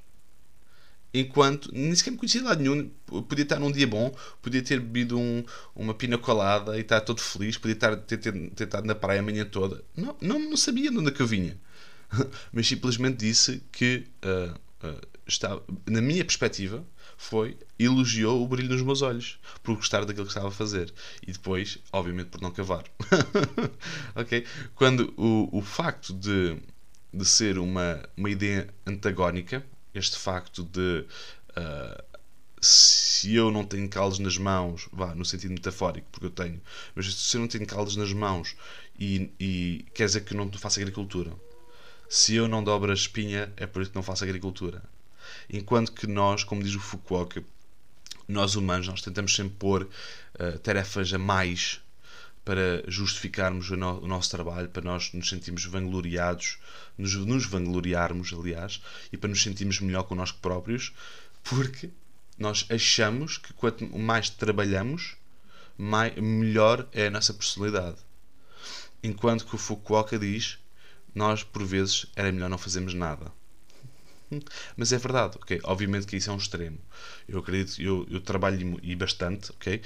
enquanto 1.12 1.70
nem 1.72 1.94
sequer 1.94 2.12
me 2.12 2.16
conhecia 2.16 2.40
de 2.40 2.46
lado 2.46 2.62
nenhum. 2.62 2.88
Podia 3.28 3.42
estar 3.42 3.58
num 3.58 3.72
dia 3.72 3.86
bom, 3.86 4.14
podia 4.40 4.62
ter 4.62 4.80
bebido 4.80 5.18
um, 5.18 5.44
uma 5.74 5.94
pina 5.94 6.16
colada 6.16 6.76
e 6.76 6.80
estar 6.80 7.00
todo 7.00 7.20
feliz, 7.20 7.56
podia 7.56 7.74
estar, 7.74 7.96
ter, 7.96 8.18
ter, 8.18 8.32
ter 8.50 8.64
estado 8.64 8.86
na 8.86 8.94
praia 8.94 9.20
a 9.20 9.22
manhã 9.22 9.44
toda. 9.44 9.82
Não, 9.96 10.16
não, 10.20 10.38
não 10.38 10.56
sabia 10.56 10.90
de 10.90 10.98
onde 10.98 11.08
é 11.08 11.12
que 11.12 11.20
eu 11.20 11.26
vinha. 11.26 11.58
Mas 12.52 12.66
simplesmente 12.66 13.18
disse 13.18 13.62
que 13.72 14.06
uh, 14.24 14.86
uh, 14.86 15.00
estava, 15.26 15.62
na 15.86 16.00
minha 16.00 16.24
perspectiva, 16.24 16.84
foi 17.16 17.56
elogiou 17.78 18.42
o 18.42 18.48
brilho 18.48 18.70
nos 18.70 18.82
meus 18.82 19.02
olhos 19.02 19.38
por 19.62 19.76
gostar 19.76 20.04
daquilo 20.04 20.24
que 20.24 20.30
estava 20.30 20.48
a 20.48 20.50
fazer 20.50 20.92
e 21.26 21.32
depois, 21.32 21.78
obviamente, 21.92 22.28
por 22.28 22.40
não 22.40 22.50
cavar. 22.50 22.84
ok? 24.16 24.46
Quando 24.74 25.12
o, 25.16 25.58
o 25.58 25.60
facto 25.60 26.14
de, 26.14 26.56
de 27.12 27.24
ser 27.26 27.58
uma, 27.58 28.02
uma 28.16 28.30
ideia 28.30 28.72
antagónica 28.86 29.64
este 29.94 30.16
facto 30.16 30.62
de 30.62 31.04
uh, 31.50 32.20
se 32.60 33.34
eu 33.34 33.50
não 33.50 33.64
tenho 33.64 33.88
caldos 33.88 34.18
nas 34.18 34.36
mãos, 34.36 34.88
vá, 34.92 35.14
no 35.14 35.24
sentido 35.24 35.52
metafórico, 35.52 36.06
porque 36.10 36.26
eu 36.26 36.30
tenho, 36.30 36.60
mas 36.94 37.12
se 37.14 37.36
eu 37.36 37.40
não 37.40 37.48
tenho 37.48 37.66
caldos 37.66 37.96
nas 37.96 38.12
mãos 38.12 38.54
e, 38.98 39.30
e 39.40 39.86
quer 39.94 40.06
dizer 40.06 40.20
que 40.22 40.34
não 40.34 40.50
faço 40.52 40.78
agricultura. 40.78 41.32
Se 42.08 42.34
eu 42.34 42.48
não 42.48 42.62
dobro 42.62 42.90
a 42.90 42.94
espinha, 42.94 43.52
é 43.56 43.66
por 43.66 43.80
isso 43.80 43.90
que 43.92 43.96
não 43.96 44.02
faço 44.02 44.24
agricultura. 44.24 44.82
Enquanto 45.48 45.92
que 45.92 46.06
nós, 46.06 46.44
como 46.44 46.62
diz 46.62 46.74
o 46.74 46.80
Fukuoka, 46.80 47.42
nós 48.28 48.56
humanos, 48.56 48.88
nós 48.88 49.00
tentamos 49.00 49.34
sempre 49.34 49.54
pôr 49.58 49.82
uh, 49.84 50.58
tarefas 50.58 51.12
a 51.12 51.18
mais 51.18 51.80
para 52.44 52.82
justificarmos 52.88 53.70
o, 53.70 53.76
no, 53.76 54.00
o, 54.00 54.06
nosso 54.06 54.30
trabalho, 54.30 54.68
para 54.68 54.82
nós 54.82 55.12
nos 55.12 55.28
sentirmos 55.28 55.64
vangloriados, 55.64 56.58
nos, 56.96 57.14
nos 57.14 57.46
vangloriarmos, 57.46 58.32
aliás, 58.32 58.80
e 59.12 59.16
para 59.16 59.28
nos 59.28 59.42
sentirmos 59.42 59.80
melhor 59.80 60.04
com 60.04 60.14
nós 60.14 60.32
próprios, 60.32 60.92
porque 61.44 61.90
nós 62.38 62.66
achamos 62.70 63.36
que 63.36 63.52
quanto 63.52 63.86
mais 63.98 64.30
trabalhamos, 64.30 65.16
mais, 65.76 66.14
melhor 66.16 66.88
é 66.92 67.06
a 67.06 67.10
nossa 67.10 67.34
personalidade. 67.34 67.98
Enquanto 69.02 69.46
que 69.46 69.54
o 69.54 69.58
Fukuoka 69.58 70.18
diz, 70.18 70.58
nós 71.14 71.42
por 71.42 71.64
vezes 71.64 72.06
era 72.16 72.32
melhor 72.32 72.48
não 72.48 72.58
fazermos 72.58 72.94
nada. 72.94 73.32
Mas 74.76 74.92
é 74.92 74.98
verdade, 74.98 75.36
ok? 75.36 75.60
Obviamente 75.64 76.06
que 76.06 76.16
isso 76.16 76.30
é 76.30 76.32
um 76.32 76.36
extremo. 76.36 76.78
Eu 77.28 77.38
acredito, 77.38 77.80
eu, 77.80 78.06
eu 78.10 78.20
trabalho 78.20 78.78
e 78.82 78.94
bastante, 78.94 79.50
ok? 79.52 79.80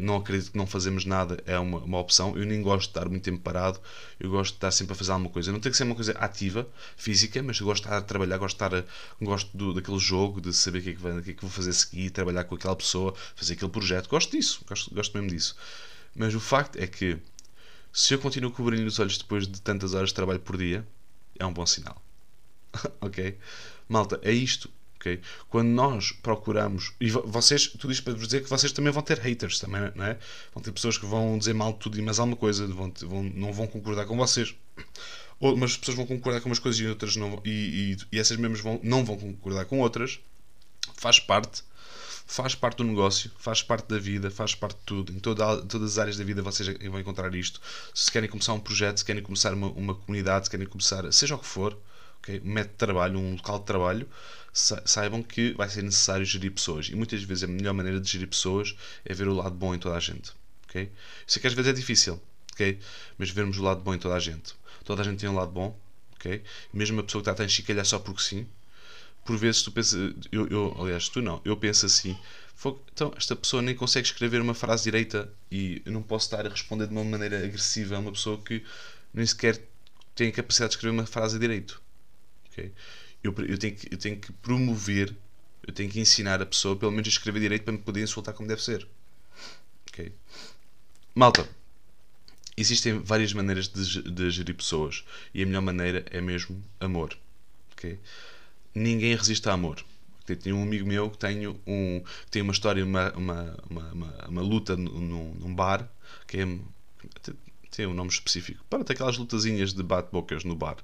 não 0.00 0.16
acredito 0.16 0.52
que 0.52 0.58
não 0.58 0.66
fazemos 0.66 1.04
nada 1.04 1.42
é 1.46 1.58
uma, 1.58 1.78
uma 1.78 1.98
opção. 1.98 2.36
Eu 2.36 2.44
nem 2.46 2.62
gosto 2.62 2.86
de 2.86 2.90
estar 2.90 3.08
muito 3.08 3.22
tempo 3.22 3.40
parado. 3.40 3.80
Eu 4.18 4.30
gosto 4.30 4.52
de 4.52 4.56
estar 4.56 4.70
sempre 4.70 4.92
a 4.92 4.96
fazer 4.96 5.12
alguma 5.12 5.30
coisa. 5.30 5.52
Não 5.52 5.60
tem 5.60 5.70
que 5.70 5.78
ser 5.78 5.84
uma 5.84 5.94
coisa 5.94 6.12
ativa, 6.12 6.68
física, 6.96 7.42
mas 7.42 7.58
eu 7.60 7.66
gosto 7.66 7.82
de 7.82 7.88
estar 7.88 7.98
a 7.98 8.02
trabalhar, 8.02 8.38
gosto 8.38 8.56
de 8.56 8.64
estar 8.64 8.74
a, 8.74 8.84
gosto 9.24 9.56
do, 9.56 9.74
daquele 9.74 9.98
jogo, 9.98 10.40
de 10.40 10.52
saber 10.52 10.78
o 10.78 10.82
que, 10.82 10.90
é 10.90 10.94
que, 10.94 11.06
o 11.06 11.22
que 11.22 11.30
é 11.30 11.34
que 11.34 11.42
vou 11.42 11.50
fazer 11.50 11.70
a 11.70 11.74
seguir, 11.74 12.10
trabalhar 12.10 12.44
com 12.44 12.54
aquela 12.54 12.76
pessoa, 12.76 13.14
fazer 13.34 13.54
aquele 13.54 13.70
projeto. 13.70 14.08
Gosto 14.08 14.32
disso, 14.32 14.62
gosto, 14.66 14.94
gosto 14.94 15.16
mesmo 15.16 15.30
disso. 15.30 15.56
Mas 16.14 16.34
o 16.34 16.40
facto 16.40 16.76
é 16.76 16.86
que 16.86 17.18
se 17.92 18.14
eu 18.14 18.18
continuo 18.18 18.50
com 18.50 18.62
o 18.62 18.66
brilho 18.66 18.84
nos 18.84 18.98
olhos 18.98 19.18
depois 19.18 19.46
de 19.46 19.60
tantas 19.60 19.94
horas 19.94 20.08
de 20.10 20.14
trabalho 20.14 20.40
por 20.40 20.56
dia, 20.56 20.86
é 21.38 21.46
um 21.46 21.52
bom 21.52 21.66
sinal. 21.66 22.03
ok? 23.00 23.38
Malta, 23.88 24.20
é 24.22 24.32
isto. 24.32 24.70
ok? 24.96 25.20
Quando 25.48 25.68
nós 25.68 26.12
procuramos. 26.12 26.92
E 27.00 27.10
vocês, 27.10 27.66
tudo 27.68 27.92
isto 27.92 28.02
para 28.04 28.14
vos 28.14 28.26
dizer 28.26 28.42
que 28.42 28.50
vocês 28.50 28.72
também 28.72 28.92
vão 28.92 29.02
ter 29.02 29.18
haters, 29.18 29.58
também, 29.58 29.92
não 29.94 30.04
é? 30.04 30.18
Vão 30.52 30.62
ter 30.62 30.72
pessoas 30.72 30.98
que 30.98 31.06
vão 31.06 31.38
dizer 31.38 31.54
mal 31.54 31.72
de 31.72 31.78
tudo 31.78 31.98
e 31.98 32.02
mais 32.02 32.18
alguma 32.18 32.36
coisa, 32.36 32.66
vão, 32.66 32.92
vão, 33.02 33.22
não 33.22 33.52
vão 33.52 33.66
concordar 33.66 34.06
com 34.06 34.16
vocês. 34.16 34.54
Ou, 35.40 35.56
mas 35.56 35.76
pessoas 35.76 35.96
vão 35.96 36.06
concordar 36.06 36.40
com 36.40 36.48
umas 36.48 36.58
coisas 36.58 36.80
e 36.80 36.86
outras 36.86 37.16
não 37.16 37.40
e, 37.44 37.96
e, 38.10 38.16
e 38.16 38.18
essas 38.18 38.36
mesmas 38.36 38.60
vão, 38.60 38.80
não 38.82 39.04
vão 39.04 39.16
concordar 39.16 39.64
com 39.66 39.80
outras. 39.80 40.20
Faz 40.96 41.18
parte 41.18 41.62
faz 42.26 42.54
parte 42.54 42.78
do 42.78 42.84
negócio, 42.84 43.30
faz 43.38 43.62
parte 43.62 43.88
da 43.88 43.98
vida, 43.98 44.30
faz 44.30 44.54
parte 44.54 44.78
de 44.78 44.84
tudo. 44.84 45.12
Em 45.12 45.18
toda, 45.18 45.62
todas 45.62 45.92
as 45.92 45.98
áreas 45.98 46.16
da 46.16 46.24
vida 46.24 46.42
vocês 46.42 46.68
vão 46.78 46.98
encontrar 46.98 47.34
isto. 47.34 47.60
Se 47.92 48.10
querem 48.10 48.28
começar 48.28 48.52
um 48.54 48.60
projeto, 48.60 48.98
se 48.98 49.04
querem 49.04 49.22
começar 49.22 49.52
uma, 49.52 49.68
uma 49.68 49.94
comunidade, 49.94 50.46
se 50.46 50.50
querem 50.50 50.66
começar, 50.66 51.10
seja 51.12 51.34
o 51.34 51.38
que 51.38 51.46
for, 51.46 51.78
okay? 52.24 52.40
um 52.44 52.52
método 52.52 52.72
de 52.72 52.78
trabalho, 52.78 53.18
um 53.18 53.32
local 53.34 53.58
de 53.60 53.66
trabalho, 53.66 54.08
saibam 54.52 55.22
que 55.22 55.52
vai 55.52 55.68
ser 55.68 55.82
necessário 55.82 56.24
gerir 56.24 56.50
pessoas. 56.50 56.88
E 56.88 56.96
muitas 56.96 57.22
vezes 57.22 57.44
a 57.44 57.46
melhor 57.46 57.74
maneira 57.74 58.00
de 58.00 58.10
gerir 58.10 58.26
pessoas 58.26 58.74
é 59.04 59.12
ver 59.12 59.28
o 59.28 59.34
lado 59.34 59.54
bom 59.54 59.74
em 59.74 59.78
toda 59.78 59.96
a 59.96 60.00
gente. 60.00 60.32
Okay? 60.68 60.90
Sei 61.26 61.40
que 61.40 61.46
às 61.46 61.52
vezes 61.52 61.70
é 61.70 61.72
difícil, 61.72 62.20
okay? 62.52 62.78
mas 63.18 63.30
vermos 63.30 63.58
o 63.58 63.62
lado 63.62 63.82
bom 63.82 63.94
em 63.94 63.98
toda 63.98 64.14
a 64.14 64.20
gente. 64.20 64.54
Toda 64.84 65.02
a 65.02 65.04
gente 65.04 65.20
tem 65.20 65.28
um 65.28 65.34
lado 65.34 65.52
bom, 65.52 65.78
okay? 66.14 66.42
mesmo 66.72 67.00
a 67.00 67.04
pessoa 67.04 67.22
que 67.22 67.30
está 67.30 67.42
a 67.42 67.46
enxicalhar 67.46 67.86
só 67.86 67.98
porque 67.98 68.22
sim. 68.22 68.46
Por 69.24 69.38
vezes 69.38 69.62
tu 69.62 69.72
pensas, 69.72 70.12
eu, 70.30 70.46
eu, 70.48 70.76
aliás, 70.78 71.08
tu 71.08 71.22
não, 71.22 71.40
eu 71.46 71.56
penso 71.56 71.86
assim, 71.86 72.14
então 72.92 73.12
esta 73.16 73.34
pessoa 73.34 73.62
nem 73.62 73.74
consegue 73.74 74.06
escrever 74.06 74.40
uma 74.40 74.52
frase 74.52 74.84
direita 74.84 75.32
e 75.50 75.80
eu 75.84 75.92
não 75.92 76.02
posso 76.02 76.26
estar 76.26 76.44
a 76.44 76.48
responder 76.50 76.86
de 76.86 76.92
uma 76.92 77.04
maneira 77.04 77.42
agressiva 77.42 77.96
a 77.96 77.98
uma 77.98 78.12
pessoa 78.12 78.38
que 78.38 78.62
nem 79.14 79.24
sequer 79.24 79.60
tem 80.14 80.28
a 80.28 80.32
capacidade 80.32 80.70
de 80.70 80.76
escrever 80.76 80.94
uma 80.94 81.06
frase 81.06 81.38
direito. 81.38 81.80
Okay? 82.54 82.72
Eu, 83.22 83.34
eu, 83.48 83.58
tenho 83.58 83.74
que, 83.74 83.92
eu 83.92 83.98
tenho 83.98 84.16
que 84.16 84.32
promover, 84.32 85.14
eu 85.66 85.72
tenho 85.72 85.90
que 85.90 85.98
ensinar 85.98 86.40
a 86.40 86.46
pessoa, 86.46 86.76
pelo 86.76 86.92
menos, 86.92 87.08
a 87.08 87.10
escrever 87.10 87.40
direito 87.40 87.64
para 87.64 87.72
me 87.72 87.78
poder 87.78 88.02
insultar 88.02 88.32
como 88.32 88.48
deve 88.48 88.62
ser. 88.62 88.86
Okay? 89.90 90.12
Malta, 91.14 91.48
existem 92.56 92.98
várias 92.98 93.32
maneiras 93.32 93.68
de, 93.68 94.02
de 94.02 94.30
gerir 94.30 94.54
pessoas 94.54 95.04
e 95.32 95.42
a 95.42 95.46
melhor 95.46 95.62
maneira 95.62 96.04
é 96.10 96.20
mesmo 96.20 96.62
amor. 96.78 97.16
Okay? 97.72 97.98
Ninguém 98.74 99.16
resiste 99.16 99.48
a 99.48 99.52
amor. 99.52 99.84
Tenho 100.24 100.56
um 100.56 100.62
amigo 100.62 100.86
meu 100.86 101.10
que 101.10 101.18
tem, 101.18 101.46
um, 101.46 102.02
que 102.24 102.30
tem 102.30 102.40
uma 102.40 102.52
história, 102.52 102.82
uma, 102.82 103.12
uma, 103.12 103.56
uma, 103.68 103.92
uma, 103.92 104.28
uma 104.28 104.42
luta 104.42 104.74
num, 104.74 105.34
num 105.34 105.54
bar, 105.54 105.86
que 106.26 106.38
é, 106.38 106.48
tem 107.76 107.86
um 107.86 107.94
nome 107.94 108.10
específico. 108.10 108.64
Para 108.68 108.82
aquelas 108.82 109.16
lutazinhas 109.16 109.72
de 109.72 109.82
bate-bocas 109.82 110.44
no 110.44 110.54
bar, 110.54 110.76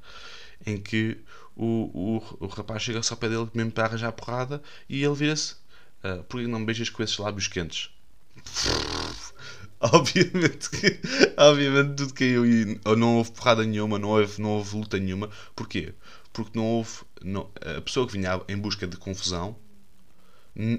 em 0.66 0.76
que 0.76 1.18
o, 1.56 2.20
o, 2.40 2.44
o 2.44 2.46
rapaz 2.46 2.82
chega 2.82 3.02
só 3.02 3.14
ao 3.14 3.18
pé 3.18 3.28
dele 3.28 3.48
mesmo 3.54 3.72
para 3.72 3.86
arranjar 3.86 4.08
a 4.08 4.12
porrada 4.12 4.62
e 4.88 5.02
ele 5.02 5.14
vira-se: 5.14 5.54
uh, 6.04 6.22
Por 6.24 6.40
que 6.40 6.46
não 6.46 6.60
me 6.60 6.66
beijas 6.66 6.90
com 6.90 7.02
esses 7.02 7.18
lábios 7.18 7.48
quentes? 7.48 7.90
obviamente 9.80 10.70
que 10.70 11.00
obviamente 11.36 11.96
tudo 11.96 12.14
caiu 12.14 12.46
e 12.46 12.80
não 12.96 13.16
houve 13.16 13.32
porrada 13.32 13.64
nenhuma, 13.64 13.98
não 13.98 14.10
houve, 14.10 14.40
não 14.40 14.50
houve 14.50 14.76
luta 14.76 14.98
nenhuma. 14.98 15.30
Porquê? 15.54 15.94
Porque 16.32 16.58
não 16.58 16.66
houve. 16.66 17.00
Não, 17.22 17.50
a 17.76 17.80
pessoa 17.80 18.06
que 18.06 18.12
vinha 18.12 18.40
em 18.48 18.56
busca 18.56 18.86
de 18.86 18.96
confusão 18.96 19.56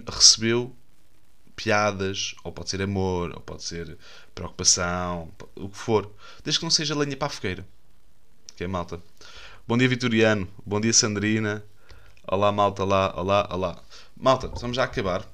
recebeu 0.08 0.76
piadas, 1.56 2.36
ou 2.44 2.52
pode 2.52 2.70
ser 2.70 2.82
amor, 2.82 3.32
ou 3.34 3.42
pode 3.42 3.64
ser 3.64 3.98
preocupação, 4.34 5.32
o 5.56 5.70
que 5.70 5.78
for, 5.78 6.12
desde 6.44 6.60
que 6.60 6.66
não 6.66 6.72
seja 6.72 6.96
lenha 6.96 7.16
para 7.18 7.28
a 7.28 7.30
fogueira. 7.30 7.66
É 8.60 8.68
malta. 8.68 9.02
Bom 9.68 9.76
dia, 9.76 9.90
Vitoriano. 9.90 10.48
Bom 10.64 10.80
dia, 10.80 10.94
Sandrina. 10.94 11.64
Olá, 12.28 12.52
malta. 12.52 12.84
Olá, 12.84 13.12
olá, 13.16 13.50
olá. 13.52 13.84
Malta, 14.16 14.48
vamos 14.50 14.76
já 14.76 14.84
acabar. 14.84 15.28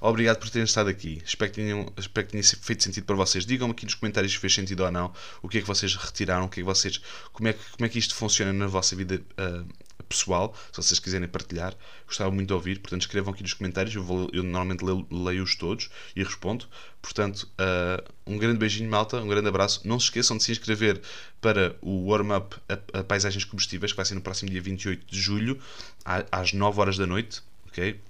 Obrigado 0.00 0.38
por 0.38 0.50
terem 0.50 0.64
estado 0.64 0.90
aqui. 0.90 1.22
Espero 1.24 1.50
que, 1.50 1.62
tenham, 1.62 1.90
espero 1.96 2.26
que 2.26 2.32
tenha 2.32 2.44
feito 2.44 2.82
sentido 2.82 3.04
para 3.04 3.16
vocês. 3.16 3.46
Digam-me 3.46 3.72
aqui 3.72 3.86
nos 3.86 3.94
comentários 3.94 4.32
se 4.32 4.38
fez 4.38 4.54
sentido 4.54 4.84
ou 4.84 4.90
não. 4.90 5.12
O 5.40 5.48
que 5.48 5.58
é 5.58 5.60
que 5.62 5.66
vocês 5.66 5.94
retiraram, 5.94 6.44
o 6.44 6.48
que 6.48 6.60
é 6.60 6.62
que 6.62 6.66
vocês, 6.66 7.00
como, 7.32 7.48
é 7.48 7.54
que, 7.54 7.60
como 7.70 7.86
é 7.86 7.88
que 7.88 7.98
isto 7.98 8.14
funciona 8.14 8.52
na 8.52 8.66
vossa 8.66 8.94
vida 8.94 9.22
uh, 9.38 9.66
pessoal, 10.02 10.54
se 10.72 10.82
vocês 10.82 10.98
quiserem 10.98 11.28
partilhar. 11.28 11.74
Gostava 12.06 12.30
muito 12.30 12.48
de 12.48 12.54
ouvir, 12.54 12.78
portanto 12.80 13.02
escrevam 13.02 13.32
aqui 13.32 13.42
nos 13.42 13.54
comentários, 13.54 13.94
eu, 13.94 14.02
vou, 14.02 14.28
eu 14.32 14.42
normalmente 14.42 14.82
leio-os 15.10 15.56
todos 15.56 15.90
e 16.14 16.22
respondo. 16.22 16.66
Portanto, 17.00 17.48
uh, 17.60 18.12
um 18.26 18.38
grande 18.38 18.58
beijinho, 18.58 18.90
malta, 18.90 19.20
um 19.20 19.28
grande 19.28 19.48
abraço. 19.48 19.86
Não 19.86 19.98
se 19.98 20.06
esqueçam 20.06 20.36
de 20.36 20.42
se 20.42 20.52
inscrever 20.52 21.00
para 21.40 21.76
o 21.80 22.08
warm-up 22.08 22.56
a, 22.68 23.00
a, 23.00 23.04
Paisagens 23.04 23.44
Combustíveis, 23.44 23.92
que 23.92 23.96
vai 23.96 24.06
ser 24.06 24.14
no 24.14 24.20
próximo 24.20 24.50
dia 24.50 24.62
28 24.62 25.06
de 25.06 25.20
julho, 25.20 25.60
às 26.04 26.52
9 26.52 26.80
horas 26.80 26.98
da 26.98 27.06
noite, 27.06 27.42
ok? 27.68 28.00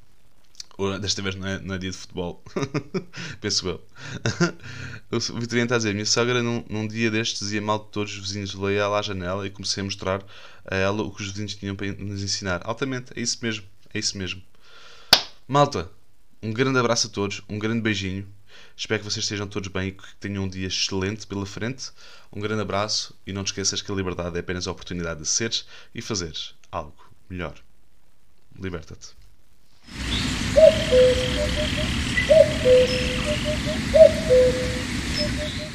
Ou, 0.76 0.99
desta 0.99 1.23
vez 1.23 1.35
não 1.37 1.47
é, 1.47 1.61
não 1.61 1.75
é, 1.75 1.78
dia 1.78 1.90
de 1.90 1.97
futebol. 1.97 2.43
Penso 3.40 3.69
eu. 3.69 3.81
o 5.11 5.40
Vitorino 5.40 5.64
está 5.64 5.76
a 5.76 5.78
dizer: 5.78 5.93
Minha 5.93 6.07
sogra, 6.07 6.43
num, 6.43 6.64
num, 6.69 6.87
dia 6.87 7.11
destes, 7.11 7.40
dizia 7.40 7.62
mal 7.62 7.78
de 7.78 7.90
todos 7.90 8.12
os 8.12 8.19
vizinhos. 8.19 8.54
Lei 8.54 8.76
ela 8.76 8.99
à 8.99 9.02
janela 9.02 9.47
e 9.47 9.50
comecei 9.50 9.81
a 9.81 9.85
mostrar 9.85 10.25
a 10.64 10.76
ela 10.76 11.02
o 11.02 11.11
que 11.11 11.23
os 11.23 11.28
vizinhos 11.28 11.54
tinham 11.54 11.76
para 11.76 11.93
nos 11.93 12.23
ensinar. 12.23 12.61
Altamente, 12.64 13.12
é 13.16 13.21
isso 13.21 13.38
mesmo. 13.43 13.64
É 13.93 13.99
isso 13.99 14.19
mesmo. 14.19 14.43
Malta, 15.47 15.90
um 16.43 16.52
grande 16.52 16.78
abraço 16.78 17.07
a 17.07 17.11
todos. 17.11 17.43
Um 17.49 17.59
grande 17.59 17.81
beijinho. 17.81 18.26
Espero 18.76 19.00
que 19.02 19.11
vocês 19.11 19.25
estejam 19.25 19.47
todos 19.47 19.69
bem 19.69 19.88
e 19.88 19.93
que 19.93 20.14
tenham 20.16 20.45
um 20.45 20.49
dia 20.49 20.66
excelente 20.66 21.26
pela 21.26 21.47
frente. 21.47 21.90
Um 22.33 22.40
grande 22.40 22.62
abraço 22.62 23.16
e 23.25 23.33
não 23.33 23.45
te 23.45 23.49
esqueças 23.49 23.81
que 23.81 23.93
a 23.93 23.95
liberdade 23.95 24.37
é 24.37 24.40
apenas 24.40 24.66
a 24.66 24.73
oportunidade 24.73 25.21
de 25.21 25.26
seres 25.26 25.66
e 25.95 26.02
fazeres 26.02 26.54
algo 26.73 27.09
melhor. 27.31 27.54
Liberta-te. 28.59 29.14
Thank 30.54 30.92
you. 35.62 35.74